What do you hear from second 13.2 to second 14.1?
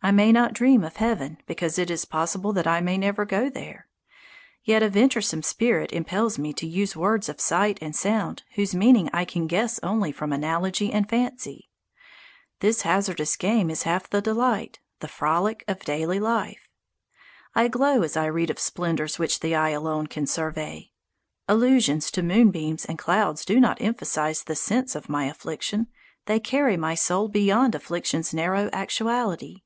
game is half